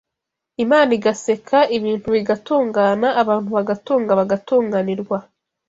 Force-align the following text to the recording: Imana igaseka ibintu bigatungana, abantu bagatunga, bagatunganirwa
Imana 0.63 0.89
igaseka 0.97 1.57
ibintu 1.77 2.07
bigatungana, 2.15 3.07
abantu 3.21 3.49
bagatunga, 3.57 4.11
bagatunganirwa 4.19 5.17